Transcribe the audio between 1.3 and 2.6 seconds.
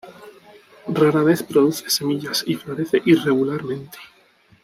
produce semillas y